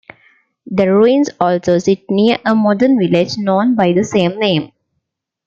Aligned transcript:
The 0.65 0.91
ruins 0.91 1.29
also 1.39 1.77
sit 1.77 2.09
near 2.09 2.39
a 2.43 2.55
modern 2.55 2.97
village 2.97 3.37
known 3.37 3.75
by 3.75 3.93
the 3.93 4.03
same 4.03 4.39
name. 4.39 4.71